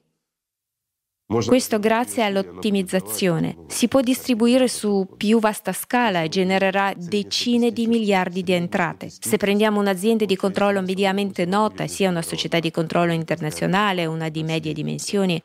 Questo 1.27 1.79
grazie 1.79 2.24
all'ottimizzazione. 2.24 3.57
Si 3.65 3.88
può 3.88 4.01
distribuire 4.01 4.67
su 4.67 5.07
più 5.17 5.39
vasta 5.39 5.74
scala 5.74 6.21
e 6.21 6.29
genererà 6.29 6.93
decine 6.95 7.71
di 7.71 7.88
miliardi 7.88 8.43
di 8.43 8.51
entrate. 8.51 9.09
Se 9.09 9.35
prendiamo 9.38 9.79
un'azienda 9.79 10.25
di 10.25 10.35
controllo 10.35 10.81
mediamente 10.81 11.45
nota, 11.45 11.88
sia 11.88 12.12
una 12.12 12.21
società 12.21 12.59
di 12.59 12.69
controllo 12.69 13.12
internazionale, 13.12 14.05
una 14.05 14.29
di 14.29 14.43
medie 14.43 14.71
dimensioni, 14.71 15.41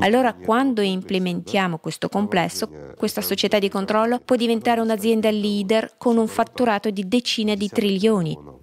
allora 0.00 0.32
quando 0.32 0.80
implementiamo 0.80 1.76
questo 1.76 2.08
complesso, 2.08 2.70
questa 2.96 3.20
società 3.20 3.58
di 3.58 3.68
controllo 3.68 4.18
può 4.18 4.34
diventare 4.36 4.80
un'azienda 4.80 5.30
leader 5.30 5.96
con 5.98 6.16
un 6.16 6.26
fatturato 6.26 6.88
di 6.88 7.06
decine 7.06 7.54
di 7.54 7.68
trilioni 7.68 8.60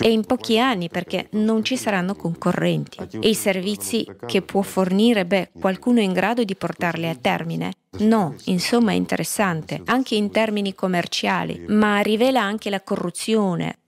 e 0.00 0.10
in 0.10 0.24
pochi 0.24 0.58
anni 0.58 0.88
perché 0.88 1.28
non 1.32 1.62
ci 1.62 1.76
saranno 1.76 2.16
concorrenti. 2.16 2.98
E 3.20 3.28
i 3.28 3.34
servizi 3.34 4.06
che 4.26 4.42
può 4.42 4.62
fornire, 4.62 5.24
beh, 5.24 5.50
qualcuno 5.58 6.00
è 6.00 6.02
in 6.02 6.12
grado 6.12 6.42
di 6.42 6.56
portarli 6.56 7.06
a 7.06 7.14
termine? 7.14 7.72
No, 8.00 8.34
insomma 8.44 8.90
è 8.90 8.94
interessante, 8.94 9.80
anche 9.84 10.16
in 10.16 10.30
termini 10.30 10.74
commerciali, 10.74 11.64
ma 11.68 12.00
rivela 12.00 12.42
anche 12.42 12.70
la 12.70 12.80
corruzione. 12.80 13.78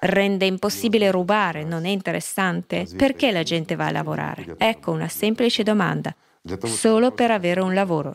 Rende 0.00 0.46
impossibile 0.46 1.10
rubare, 1.10 1.64
non 1.64 1.84
è 1.84 1.88
interessante? 1.88 2.86
Perché 2.96 3.32
la 3.32 3.42
gente 3.42 3.74
va 3.74 3.86
a 3.86 3.90
lavorare? 3.90 4.54
Ecco 4.58 4.92
una 4.92 5.08
semplice 5.08 5.62
domanda. 5.62 6.14
Solo 6.62 7.10
per 7.12 7.30
avere 7.30 7.60
un 7.60 7.74
lavoro 7.74 8.14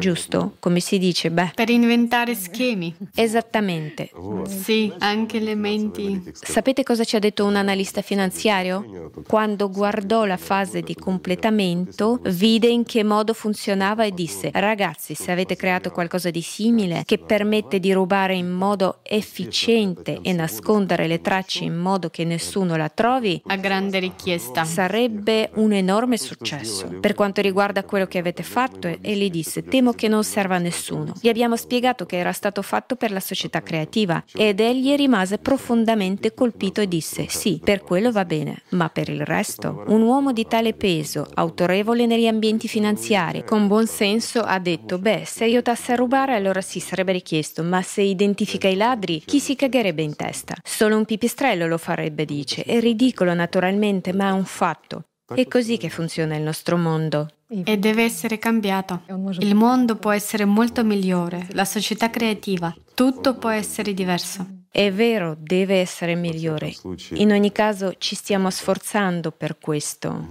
giusto? 0.00 0.56
Come 0.58 0.80
si 0.80 0.98
dice? 0.98 1.30
Beh. 1.30 1.52
Per 1.54 1.70
inventare 1.70 2.34
schemi. 2.34 2.92
Esattamente. 3.14 4.10
Sì, 4.48 4.92
anche 4.98 5.36
elementi. 5.36 6.32
Sapete 6.32 6.82
cosa 6.82 7.04
ci 7.04 7.14
ha 7.14 7.20
detto 7.20 7.44
un 7.44 7.54
analista 7.54 8.02
finanziario? 8.02 9.12
Quando 9.26 9.70
guardò 9.70 10.24
la 10.24 10.36
fase 10.36 10.80
di 10.80 10.94
completamento, 10.94 12.20
vide 12.24 12.66
in 12.66 12.84
che 12.84 13.04
modo 13.04 13.34
funzionava 13.34 14.04
e 14.04 14.10
disse, 14.12 14.50
ragazzi, 14.52 15.14
se 15.14 15.30
avete 15.30 15.54
creato 15.54 15.90
qualcosa 15.90 16.30
di 16.30 16.42
simile 16.42 17.02
che 17.04 17.18
permette 17.18 17.78
di 17.78 17.92
rubare 17.92 18.34
in 18.34 18.50
modo 18.50 19.00
efficiente 19.02 20.18
e 20.22 20.32
nascondere 20.32 21.06
le 21.06 21.20
tracce 21.20 21.64
in 21.64 21.76
modo 21.76 22.08
che 22.08 22.24
nessuno 22.24 22.76
la 22.76 22.88
trovi, 22.88 23.40
a 23.46 23.56
grande 23.56 23.98
richiesta, 23.98 24.64
sarebbe 24.64 25.50
un 25.54 25.72
enorme 25.72 26.16
successo. 26.16 26.98
Per 27.00 27.14
quanto 27.14 27.42
riguarda 27.42 27.84
quello 27.84 28.06
che 28.06 28.18
avete 28.18 28.42
fatto, 28.42 28.86
e 28.88 29.16
gli 29.16 29.28
disse, 29.30 29.62
temo 29.62 29.89
temo 29.90 29.92
che 29.92 30.08
non 30.08 30.24
serva 30.24 30.56
a 30.56 30.58
nessuno. 30.58 31.12
Gli 31.20 31.28
abbiamo 31.28 31.56
spiegato 31.56 32.06
che 32.06 32.16
era 32.16 32.32
stato 32.32 32.62
fatto 32.62 32.96
per 32.96 33.10
la 33.10 33.20
società 33.20 33.62
creativa 33.62 34.22
ed 34.32 34.60
egli 34.60 34.94
rimase 34.94 35.38
profondamente 35.38 36.34
colpito 36.34 36.80
e 36.80 36.88
disse 36.88 37.26
sì, 37.28 37.60
per 37.62 37.82
quello 37.82 38.12
va 38.12 38.24
bene, 38.24 38.62
ma 38.70 38.88
per 38.88 39.08
il 39.08 39.24
resto? 39.24 39.84
Un 39.86 40.02
uomo 40.02 40.32
di 40.32 40.46
tale 40.46 40.74
peso, 40.74 41.28
autorevole 41.34 42.06
negli 42.06 42.26
ambienti 42.26 42.68
finanziari, 42.68 43.44
con 43.44 43.66
buon 43.66 43.86
senso, 43.86 44.40
ha 44.40 44.58
detto 44.58 44.98
beh, 44.98 45.24
se 45.26 45.44
aiutasse 45.44 45.92
a 45.92 45.96
rubare 45.96 46.34
allora 46.34 46.60
sì, 46.60 46.80
sarebbe 46.80 47.12
richiesto, 47.12 47.62
ma 47.62 47.82
se 47.82 48.02
identifica 48.02 48.68
i 48.68 48.76
ladri, 48.76 49.22
chi 49.24 49.40
si 49.40 49.56
cagherebbe 49.56 50.02
in 50.02 50.16
testa? 50.16 50.54
Solo 50.62 50.96
un 50.96 51.04
pipistrello 51.04 51.66
lo 51.66 51.78
farebbe, 51.78 52.24
dice. 52.24 52.62
È 52.62 52.78
ridicolo 52.80 53.34
naturalmente, 53.34 54.12
ma 54.12 54.28
è 54.28 54.32
un 54.32 54.44
fatto. 54.44 55.04
È 55.32 55.46
così 55.46 55.76
che 55.76 55.88
funziona 55.88 56.36
il 56.36 56.42
nostro 56.42 56.76
mondo. 56.76 57.28
E 57.52 57.76
deve 57.78 58.04
essere 58.04 58.38
cambiato. 58.38 59.02
Il 59.40 59.56
mondo 59.56 59.96
può 59.96 60.12
essere 60.12 60.44
molto 60.44 60.84
migliore, 60.84 61.48
la 61.50 61.64
società 61.64 62.08
creativa, 62.08 62.72
tutto 62.94 63.34
può 63.34 63.48
essere 63.50 63.92
diverso. 63.92 64.46
È 64.70 64.92
vero, 64.92 65.36
deve 65.36 65.80
essere 65.80 66.14
migliore. 66.14 66.72
In 67.14 67.32
ogni 67.32 67.50
caso 67.50 67.94
ci 67.98 68.14
stiamo 68.14 68.50
sforzando 68.50 69.32
per 69.32 69.58
questo. 69.58 70.28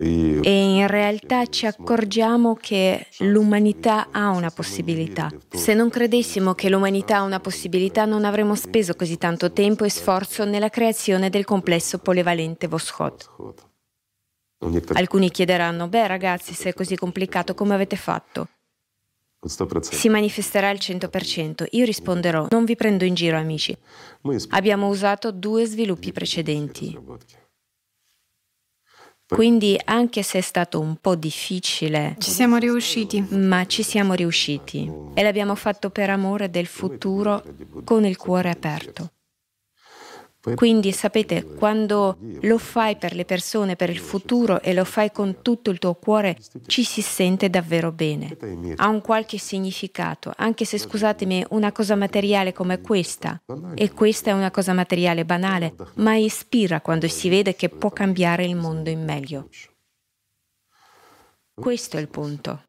E 0.00 0.76
in 0.76 0.86
realtà 0.86 1.46
ci 1.46 1.66
accorgiamo 1.66 2.54
che 2.54 3.08
l'umanità 3.18 4.10
ha 4.12 4.30
una 4.30 4.50
possibilità. 4.50 5.28
Se 5.50 5.74
non 5.74 5.90
credessimo 5.90 6.54
che 6.54 6.68
l'umanità 6.68 7.16
ha 7.16 7.22
una 7.22 7.40
possibilità, 7.40 8.04
non 8.04 8.24
avremmo 8.24 8.54
speso 8.54 8.94
così 8.94 9.18
tanto 9.18 9.52
tempo 9.52 9.82
e 9.82 9.90
sforzo 9.90 10.44
nella 10.44 10.70
creazione 10.70 11.30
del 11.30 11.44
complesso 11.44 11.98
polivalente 11.98 12.68
Voskhod. 12.68 13.66
Alcuni 14.94 15.30
chiederanno, 15.30 15.88
beh 15.88 16.06
ragazzi, 16.06 16.52
se 16.52 16.70
è 16.70 16.74
così 16.74 16.96
complicato, 16.96 17.54
come 17.54 17.74
avete 17.74 17.96
fatto? 17.96 18.48
Si 19.80 20.08
manifesterà 20.08 20.68
al 20.68 20.78
100%. 20.80 21.66
Io 21.70 21.84
risponderò, 21.84 22.48
non 22.50 22.64
vi 22.64 22.74
prendo 22.74 23.04
in 23.04 23.14
giro 23.14 23.36
amici. 23.36 23.76
Abbiamo 24.50 24.88
usato 24.88 25.30
due 25.30 25.64
sviluppi 25.64 26.10
precedenti. 26.10 26.98
Quindi 29.28 29.78
anche 29.84 30.22
se 30.22 30.38
è 30.38 30.40
stato 30.40 30.80
un 30.80 30.96
po' 30.96 31.14
difficile, 31.14 32.16
ci 32.18 32.30
siamo 32.30 32.56
riusciti. 32.56 33.20
Ma 33.30 33.66
ci 33.66 33.82
siamo 33.82 34.14
riusciti 34.14 34.90
e 35.14 35.22
l'abbiamo 35.22 35.54
fatto 35.54 35.90
per 35.90 36.10
amore 36.10 36.50
del 36.50 36.66
futuro 36.66 37.44
con 37.84 38.04
il 38.06 38.16
cuore 38.16 38.50
aperto. 38.50 39.12
Quindi 40.54 40.92
sapete, 40.92 41.44
quando 41.44 42.16
lo 42.42 42.58
fai 42.58 42.96
per 42.96 43.14
le 43.14 43.24
persone, 43.24 43.76
per 43.76 43.90
il 43.90 43.98
futuro 43.98 44.62
e 44.62 44.72
lo 44.72 44.84
fai 44.84 45.10
con 45.10 45.42
tutto 45.42 45.70
il 45.70 45.78
tuo 45.78 45.94
cuore, 45.94 46.38
ci 46.66 46.84
si 46.84 47.02
sente 47.02 47.50
davvero 47.50 47.90
bene. 47.90 48.36
Ha 48.76 48.88
un 48.88 49.00
qualche 49.00 49.36
significato, 49.38 50.32
anche 50.36 50.64
se 50.64 50.78
scusatemi, 50.78 51.46
una 51.50 51.72
cosa 51.72 51.96
materiale 51.96 52.52
come 52.52 52.80
questa, 52.80 53.42
e 53.74 53.92
questa 53.92 54.30
è 54.30 54.32
una 54.32 54.50
cosa 54.50 54.72
materiale 54.72 55.24
banale, 55.24 55.74
ma 55.96 56.14
ispira 56.14 56.80
quando 56.80 57.08
si 57.08 57.28
vede 57.28 57.56
che 57.56 57.68
può 57.68 57.90
cambiare 57.90 58.44
il 58.44 58.54
mondo 58.54 58.90
in 58.90 59.04
meglio. 59.04 59.48
Questo 61.52 61.96
è 61.96 62.00
il 62.00 62.08
punto. 62.08 62.67